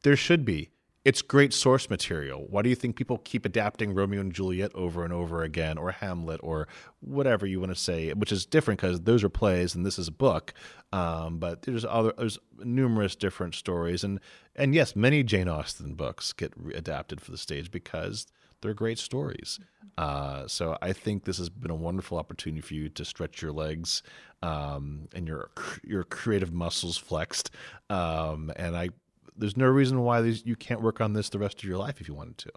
[0.03, 0.69] there should be.
[1.05, 2.47] It's great source material.
[2.49, 5.91] Why do you think people keep adapting Romeo and Juliet over and over again, or
[5.91, 6.67] Hamlet, or
[6.99, 8.11] whatever you want to say?
[8.13, 10.55] Which is different because those are plays and this is a book.
[10.91, 14.19] Um, but there's other there's numerous different stories, and
[14.55, 18.25] and yes, many Jane Austen books get adapted for the stage because
[18.61, 19.59] they're great stories.
[19.99, 23.51] Uh, so I think this has been a wonderful opportunity for you to stretch your
[23.51, 24.01] legs
[24.41, 25.51] um, and your
[25.83, 27.51] your creative muscles flexed.
[27.91, 28.89] Um, and I
[29.37, 32.01] there's no reason why these, you can't work on this the rest of your life
[32.01, 32.51] if you wanted to.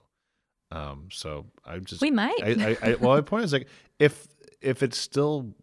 [0.71, 2.41] Um, so I just We might.
[2.43, 4.27] I, I, I well, my point is like if
[4.61, 5.55] if it's still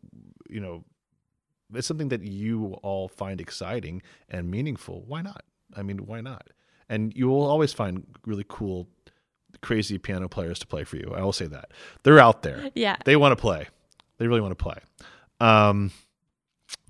[0.49, 0.83] you know
[1.73, 5.43] it's something that you all find exciting and meaningful, why not?
[5.75, 6.47] I mean, why not?
[6.89, 8.87] And you will always find really cool,
[9.61, 11.13] crazy piano players to play for you.
[11.15, 11.71] I will say that
[12.03, 12.69] they're out there.
[12.75, 12.97] yeah.
[13.05, 13.67] They want to play.
[14.17, 14.77] They really want to play.
[15.39, 15.91] Um,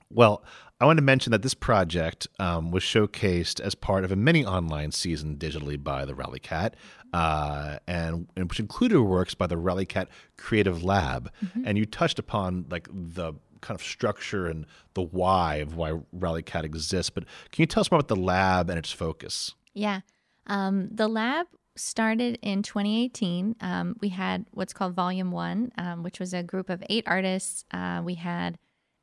[0.09, 0.43] well,
[0.81, 4.45] I want to mention that this project um, was showcased as part of a mini
[4.45, 6.75] online season digitally by the Rally Cat,
[7.13, 11.31] uh, and, and which included works by the Rally Cat Creative Lab.
[11.63, 16.43] And you touched upon like the kind of structure and the why of why Rally
[16.43, 17.09] Cat exists.
[17.09, 19.55] But can you tell us more about the lab and its focus?
[19.73, 20.01] Yeah.
[20.45, 23.55] Um, the lab started in 2018.
[23.61, 27.63] Um, we had what's called Volume One, um, which was a group of eight artists.
[27.71, 28.57] Uh, we had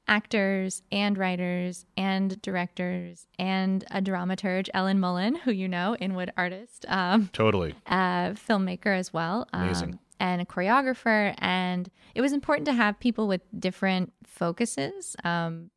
[0.08, 6.84] actors and writers and directors and a dramaturge, Ellen Mullen, who you know, Inwood artist,
[6.88, 7.74] um, Totally.
[7.86, 9.48] a filmmaker as well.
[9.52, 9.98] um, Amazing.
[10.20, 11.34] and a choreographer.
[11.38, 15.70] And it was important to have people with different focuses um,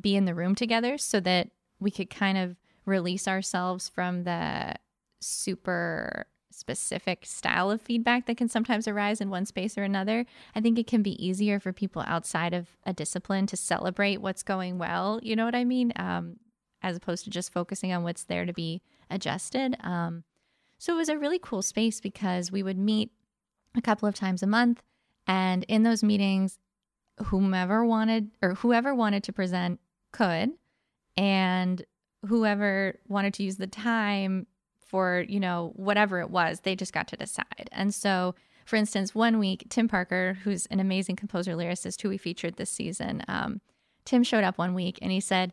[0.00, 1.50] be in the room together so that
[1.80, 4.74] we could kind of release ourselves from the
[5.20, 10.24] super specific style of feedback that can sometimes arise in one space or another.
[10.54, 14.42] I think it can be easier for people outside of a discipline to celebrate what's
[14.42, 15.20] going well.
[15.22, 15.92] You know what I mean?
[15.96, 16.36] Um,
[16.82, 19.76] as opposed to just focusing on what's there to be adjusted.
[19.80, 20.24] Um,
[20.78, 23.10] so it was a really cool space because we would meet
[23.76, 24.82] a couple of times a month.
[25.26, 26.58] And in those meetings,
[27.24, 29.80] whomever wanted or whoever wanted to present
[30.12, 30.50] could.
[31.16, 31.84] And
[32.26, 34.46] whoever wanted to use the time
[34.94, 37.68] for, you know, whatever it was, they just got to decide.
[37.72, 42.16] And so, for instance, one week, Tim Parker, who's an amazing composer lyricist who we
[42.16, 43.60] featured this season, um,
[44.04, 45.52] Tim showed up one week and he said,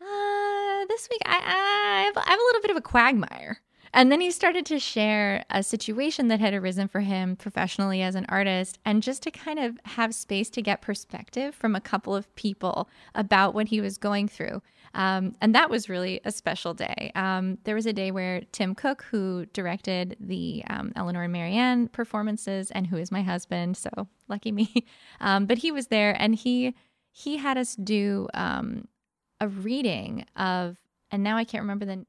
[0.00, 3.60] uh, this week I, I, have, I have a little bit of a quagmire.
[3.94, 8.16] And then he started to share a situation that had arisen for him professionally as
[8.16, 12.14] an artist, and just to kind of have space to get perspective from a couple
[12.14, 14.60] of people about what he was going through.
[14.94, 17.12] Um, and that was really a special day.
[17.14, 21.86] Um, there was a day where Tim Cook, who directed the um, Elinor and Marianne
[21.86, 23.90] performances, and who is my husband, so
[24.26, 24.86] lucky me,
[25.20, 26.74] um, but he was there, and he
[27.12, 28.88] he had us do um,
[29.40, 30.78] a reading of,
[31.12, 32.04] and now I can't remember the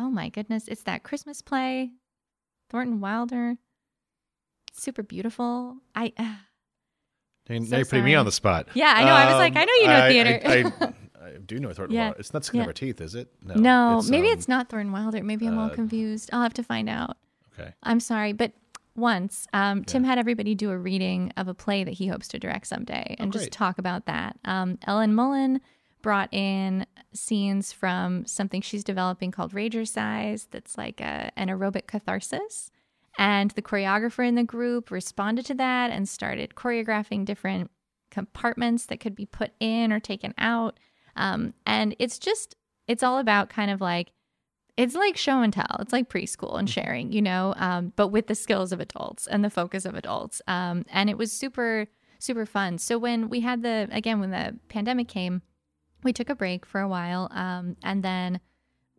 [0.00, 1.90] oh my goodness, it's that Christmas play,
[2.70, 3.56] Thornton Wilder.
[4.72, 5.76] Super beautiful.
[5.94, 6.22] I uh,
[7.48, 8.68] Now So you're putting me on the spot.
[8.74, 9.12] Yeah, I know.
[9.12, 10.40] I was like, I know you know I- theater.
[10.44, 12.04] I, I, I do know Thornton Yeah.
[12.06, 12.20] Wilder.
[12.20, 12.62] It's not Skin Yeah.
[12.62, 13.28] of Our Teeth, is it?
[13.42, 15.22] no, maybe um, it's not Thornton Wilder.
[15.22, 16.30] Maybe I'm all uh, confused.
[16.32, 17.16] I'll have to find out.
[17.58, 17.72] Okay.
[17.82, 18.52] I'm sorry, but
[18.96, 22.38] once um, Tim had everybody do a reading of a play that he hopes to
[22.38, 24.36] direct someday, and just talk about that.
[24.44, 25.60] Um, Ellen Mullen
[26.02, 31.86] brought in scenes from something she's developing called Rager Size, that's like a, an aerobic
[31.86, 32.70] catharsis.
[33.18, 37.70] And the choreographer in the group responded to that and started choreographing different
[38.10, 40.78] compartments that could be put in or taken out.
[41.16, 44.12] Um, and it's just, it's all about kind of like,
[44.76, 45.76] it's like show and tell.
[45.80, 49.44] It's like preschool and sharing, you know, um, but with the skills of adults and
[49.44, 50.40] the focus of adults.
[50.48, 51.86] Um, and it was super,
[52.18, 52.78] super fun.
[52.78, 55.42] So when we had the, again, when the pandemic came,
[56.02, 57.28] we took a break for a while.
[57.32, 58.40] Um, and then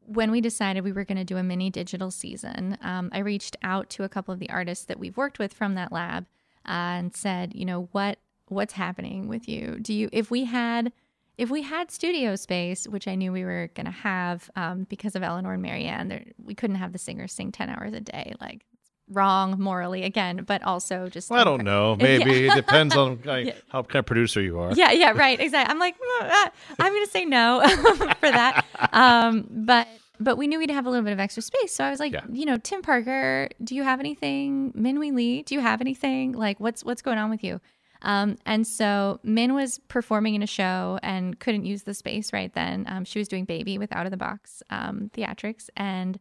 [0.06, 3.56] when we decided we were going to do a mini digital season, um, I reached
[3.64, 6.26] out to a couple of the artists that we've worked with from that lab
[6.66, 9.80] uh, and said, you know, what what's happening with you?
[9.80, 10.92] Do you if we had
[11.38, 15.16] if we had studio space, which I knew we were going to have um, because
[15.16, 18.34] of Elinor and Marianne, we couldn't have the singers sing ten hours a day.
[18.42, 18.66] Like
[19.12, 21.95] wrong morally again, but also just Well, I don't know.
[22.00, 23.54] Maybe it depends on like, Yeah.
[23.69, 24.74] how kind of producer you are.
[24.74, 25.71] yeah, yeah, right, exactly.
[25.71, 27.62] I'm like, "Mm, ah, I'm going to say no
[28.19, 28.65] for that.
[28.93, 29.88] Um, but
[30.19, 32.13] but we knew we'd have a little bit of extra space, so I was like,
[32.13, 32.21] Yeah.
[32.32, 34.71] you know, Tim Parker, do you have anything?
[34.74, 36.34] Minwee Lee, do you have anything?
[36.34, 37.60] Like, what's what's going on with you?
[38.04, 42.52] Um, and so Min was performing in a show and couldn't use the space right
[42.54, 42.86] then.
[42.88, 46.19] Um, she was doing Baby with Out of the Box um, theatrics, and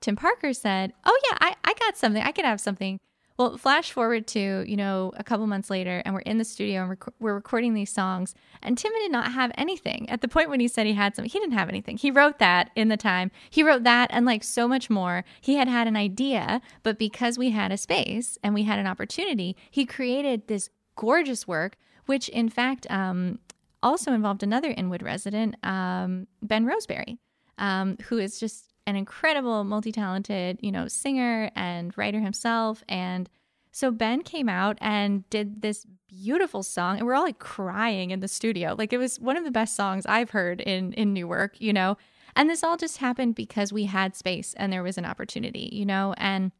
[0.00, 2.22] Tim Parker said, "Oh yeah, I, I got something.
[2.22, 2.98] I could have something."
[3.38, 6.80] Well, flash forward to you know a couple months later, and we're in the studio
[6.80, 10.50] and rec- we're recording these songs, and Tim did not have anything at the point
[10.50, 11.30] when he said he had something.
[11.30, 11.96] He didn't have anything.
[11.96, 13.30] He wrote that in the time.
[13.48, 15.24] He wrote that and like so much more.
[15.40, 18.88] He had had an idea, but because we had a space and we had an
[18.88, 23.38] opportunity, he created this gorgeous work, which in fact um,
[23.82, 27.18] also involved another Inwood resident, um, Ben Roseberry,
[27.56, 32.82] um, who is just an incredible, multi-talented, you know, singer and writer himself.
[32.88, 33.28] And
[33.70, 38.20] so Ben came out and did this beautiful song, and we're all like crying in
[38.20, 38.74] the studio.
[38.76, 41.98] Like it was one of the best songs I've heard in in Newark, you know.
[42.34, 45.84] And this all just happened because we had space and there was an opportunity, you
[45.84, 46.14] know.
[46.16, 46.52] And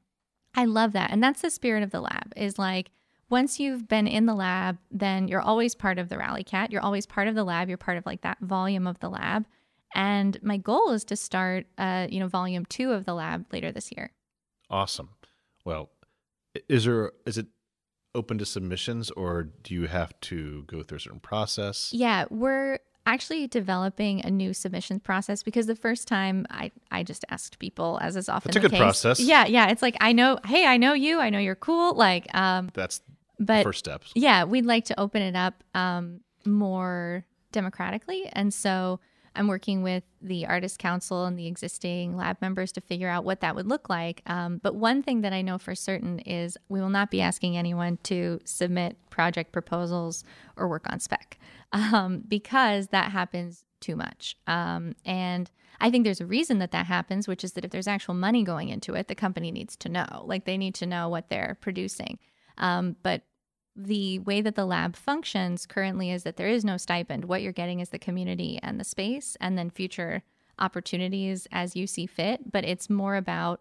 [0.55, 1.11] I love that.
[1.11, 2.91] And that's the spirit of the lab is like
[3.31, 6.71] once you've been in the lab, then you're always part of the Rally Cat.
[6.71, 7.69] You're always part of the lab.
[7.69, 9.47] You're part of like that volume of the lab.
[9.95, 13.73] And my goal is to start, uh, you know, volume two of the lab later
[13.73, 14.13] this year.
[14.71, 15.11] Awesome.
[15.65, 15.91] Well,
[16.69, 17.47] is there is it
[18.15, 21.91] open to submissions or do you have to go through a certain process?
[21.93, 27.25] Yeah, we're actually developing a new submissions process because the first time I, I just
[27.31, 28.81] asked people, as is often That's a the good case.
[28.81, 29.21] process.
[29.21, 29.69] Yeah, yeah.
[29.71, 31.95] It's like I know, hey, I know you, I know you're cool.
[31.95, 33.01] Like, um, That's
[33.39, 34.13] but first steps.
[34.15, 38.29] yeah, we'd like to open it up um, more democratically.
[38.33, 39.01] And so
[39.39, 43.41] I'm working with the Artist Council and the existing lab members to figure out what
[43.41, 44.21] that would look like.
[44.27, 47.57] Um, but one thing that I know for certain is we will not be asking
[47.57, 50.25] anyone to submit project proposals
[50.57, 51.39] or work on spec
[51.73, 54.37] um, because that happens too much.
[54.49, 55.49] Um, and
[55.81, 58.43] I think there's a reason that that happens, which is that if there's actual money
[58.43, 60.25] going into it, the company needs to know.
[60.25, 62.19] Like they need to know what they're producing.
[62.57, 63.23] Um, but
[63.79, 67.25] the way that the lab functions currently is that there is no stipend.
[67.25, 70.25] What you're getting is the community and the space, and then future
[70.59, 72.51] opportunities as you see fit.
[72.51, 73.61] But it's more about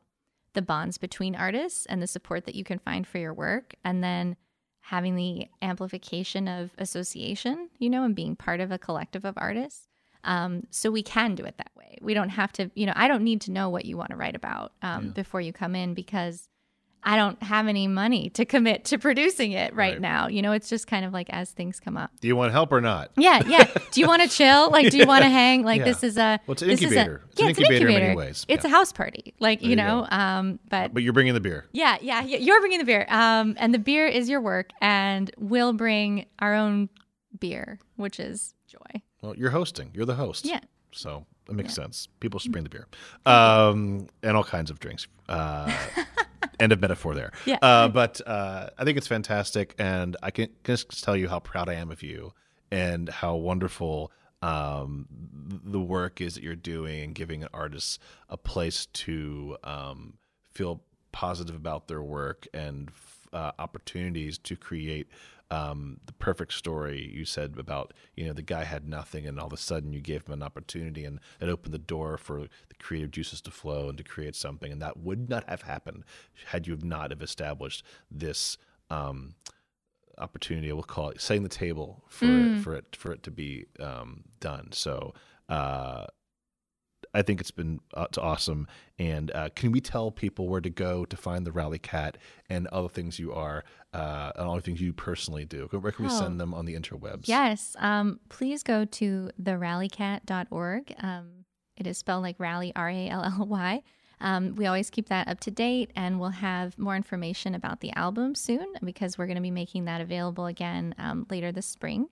[0.53, 4.03] the bonds between artists and the support that you can find for your work, and
[4.03, 4.35] then
[4.79, 9.87] having the amplification of association, you know, and being part of a collective of artists.
[10.23, 11.99] Um, so we can do it that way.
[12.01, 14.15] We don't have to, you know, I don't need to know what you want to
[14.15, 16.49] write about um, before you come in because
[17.07, 20.01] I don't have any money to commit to producing it right, Right.
[20.01, 20.27] now.
[20.27, 22.11] You know, it's just kind of like as things come up.
[22.19, 23.11] Do you want help or not?
[23.15, 23.63] Yeah, yeah.
[23.91, 24.69] do you want to chill?
[24.69, 25.63] Like, do you want to hang?
[25.63, 25.85] Like, Yeah.
[25.85, 27.21] this is a Well, it's an this is a- incubator.
[27.31, 28.45] It's an incubator in many ways.
[28.49, 28.69] It's Yeah.
[28.71, 30.05] a house party, like There you know.
[30.11, 31.65] Um, but But you're bringing the beer.
[31.71, 33.05] yeah, yeah, yeah, you're bringing the beer.
[33.09, 36.89] Um, and the beer is your work, and we'll bring our own
[37.39, 39.01] beer, which is joy.
[39.21, 39.91] Well, you're hosting.
[39.93, 40.45] You're the host.
[40.45, 40.59] Yeah.
[40.91, 42.07] So it makes sense.
[42.19, 42.87] People should bring the beer.
[43.25, 45.07] Um, and all kinds of drinks.
[45.29, 45.71] Uh,
[46.59, 47.31] end of metaphor there.
[47.45, 47.57] Yeah.
[47.61, 49.75] Uh, but uh, I think it's fantastic.
[49.77, 52.33] And I can just tell you how proud I am of you
[52.71, 55.07] and how wonderful um,
[55.63, 60.13] the work is that you're doing and giving artists a place to um,
[60.51, 62.91] feel positive about their work and
[63.33, 65.07] uh, opportunities to create
[65.49, 69.47] um, the perfect story you said about you know the guy had nothing and all
[69.47, 72.75] of a sudden you gave him an opportunity and it opened the door for the
[72.79, 74.71] creative juices to flow and to create something.
[74.71, 76.03] And that would not have happened
[76.47, 78.57] had you not have established this
[78.89, 79.35] um,
[80.17, 83.65] opportunity we'll call it setting the table for it, for it for it to be
[83.79, 84.69] um, done.
[84.71, 85.13] So
[85.47, 86.07] uh,
[87.13, 88.67] I think it's been uh, it's awesome.
[88.99, 92.17] And uh, can we tell people where to go to find the Rally Cat
[92.49, 93.63] and other things you are
[93.97, 95.67] uh, and all the things you personally do?
[95.71, 96.19] Where can we Oh.
[96.19, 97.27] send them on the interwebs?
[97.27, 97.75] Yes.
[97.79, 100.93] Um, please go to therallycat.org.
[101.01, 101.45] Um,
[101.75, 103.81] it is spelled like rally, R A L L Y.
[104.19, 107.91] Um, we always keep that up to date, and we'll have more information about the
[107.91, 112.07] album soon because we're going to be making that available again um, later this spring.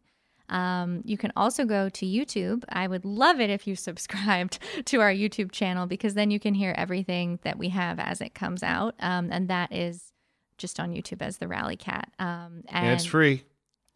[0.48, 2.64] Um, you can also go to YouTube.
[2.70, 6.54] I would love it if you subscribed to our YouTube channel because then you can
[6.54, 8.94] hear everything that we have as it comes out.
[9.00, 10.12] Um, and that is
[10.58, 12.12] just on YouTube as the Rally Cat.
[12.20, 13.44] Um, And it's free.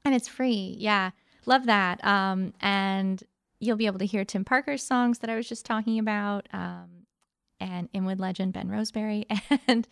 [0.05, 0.75] and it's free.
[0.79, 1.11] Yeah,
[1.45, 2.03] love that.
[2.05, 3.21] Um, and
[3.59, 7.05] you'll be able to hear Tim Parker's songs that I was just talking about, um,
[7.59, 9.25] and Inwood legend Ben Roseberry,
[9.67, 9.87] and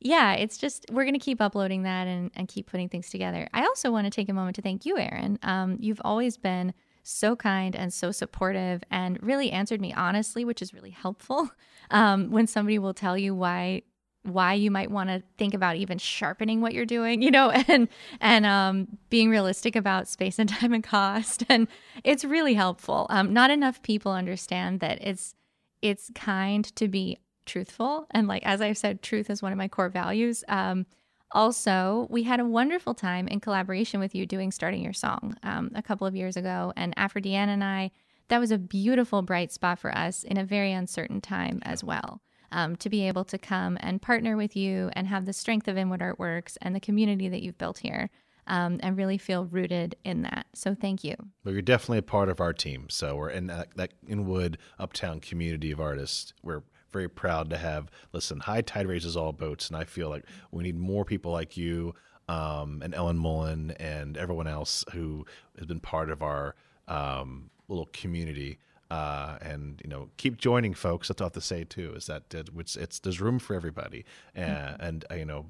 [0.00, 3.46] yeah, it's just we're gonna keep uploading that and, and keep putting things together.
[3.54, 5.38] I also want to take a moment to thank you, Aaron.
[5.44, 10.60] Um, you've always been so kind and so supportive, and really answered me honestly, which
[10.62, 11.50] is really helpful.
[11.90, 13.82] Um, when somebody will tell you why
[14.24, 17.88] why you might want to think about even sharpening what you're doing, you know, and
[18.20, 21.68] and um, being realistic about space and time and cost, and
[22.04, 23.06] it's really helpful.
[23.10, 25.34] Um, not enough people understand that it's
[25.80, 29.68] it's kind to be truthful, and like as I've said, truth is one of my
[29.68, 30.44] core values.
[30.48, 30.86] Um,
[31.34, 35.70] also, we had a wonderful time in collaboration with you doing starting your song um,
[35.74, 37.90] a couple of years ago, and after Deanna and I,
[38.28, 42.20] that was a beautiful bright spot for us in a very uncertain time as well
[42.52, 45.76] um, to be able to come and partner with you and have the strength of
[45.76, 48.10] Inwood Artworks and the community that you've built here
[48.46, 50.46] um, and really feel rooted in that.
[50.54, 51.14] So thank you.
[51.44, 52.86] Well, you're definitely a part of our team.
[52.88, 56.32] So we're in that, that Inwood Uptown community of artists.
[56.42, 57.90] We're very proud to have.
[58.12, 61.56] Listen, high tide raises all boats, and I feel like we need more people like
[61.56, 61.94] you
[62.28, 65.24] um, and Ellen Mullen and everyone else who
[65.58, 66.54] has been part of our
[66.88, 68.58] um, little community.
[68.92, 71.08] Uh, and you know, keep joining, folks.
[71.08, 71.94] That's all I have to say too.
[71.96, 74.04] Is that it's, it's there's room for everybody,
[74.36, 75.46] uh, and uh, you know,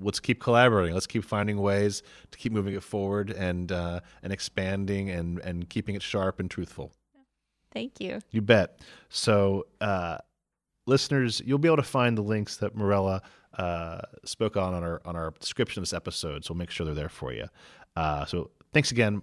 [0.00, 0.94] let's keep collaborating.
[0.94, 5.68] Let's keep finding ways to keep moving it forward and uh, and expanding and and
[5.68, 6.92] keeping it sharp and truthful.
[7.72, 8.20] Thank you.
[8.30, 8.78] You bet.
[9.08, 10.18] So, uh,
[10.86, 13.22] listeners, you'll be able to find the links that Mirella
[13.58, 16.44] uh, spoke on on our on our description of this episode.
[16.44, 17.48] So we'll make sure they're there for you.
[17.96, 19.22] Uh, so thanks again.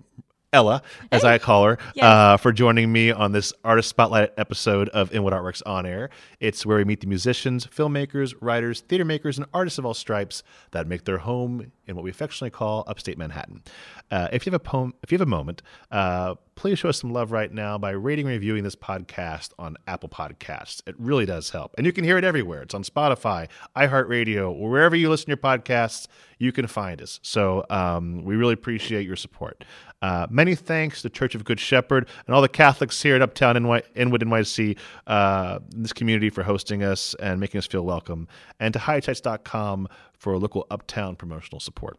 [0.53, 0.81] Ella,
[1.13, 2.03] as I call her, Yes.
[2.03, 6.09] uh, for joining me on this Artist Spotlight episode of Inwood Artworks On Air.
[6.41, 10.43] It's where we meet the musicians, filmmakers, writers, theater makers, and artists of all stripes
[10.71, 13.61] that make their home in what we affectionately call upstate Manhattan.
[14.09, 15.61] Uh, if you have a poem, if you have a moment,
[15.91, 19.77] uh, please show us some love right now by rating and reviewing this podcast on
[19.87, 20.81] Apple Podcasts.
[20.87, 22.63] It really does help, and you can hear it everywhere.
[22.63, 26.07] It's on Spotify, iHeartRadio, wherever you listen to your podcasts.
[26.39, 27.19] You can find us.
[27.21, 29.63] So um, we really appreciate your support.
[30.01, 33.61] Uh, many thanks to Church of Good Shepherd and all the Catholics here at Uptown
[33.61, 34.75] NY- Inwood NYC,
[35.05, 38.27] uh, this community for hosting us and making us feel welcome,
[38.59, 39.87] and to hightights.com
[40.21, 41.97] for local Uptown promotional support.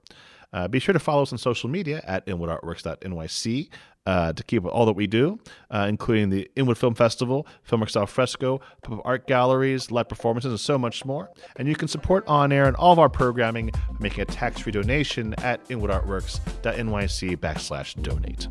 [0.52, 3.68] Uh, be sure to follow us on social media at inwoodartworks.nyc
[4.04, 8.08] uh, to keep up all that we do, uh, including the Inwood Film Festival, Filmworks
[8.08, 11.30] Fresco, pop-up art galleries, live performances, and so much more.
[11.56, 14.72] And you can support On Air and all of our programming by making a tax-free
[14.72, 18.46] donation at inwoodartworks.nyc backslash donate.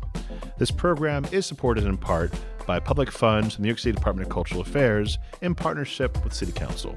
[0.58, 2.32] This program is supported in part
[2.66, 6.52] by public funds the New York City Department of Cultural Affairs in partnership with City
[6.52, 6.94] Council.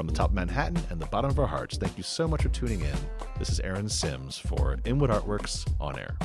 [0.00, 2.40] From the top of Manhattan and the bottom of our hearts, thank you so much
[2.40, 2.96] for tuning in.
[3.38, 6.16] This is Aaron Sims for Inwood Artworks On Air.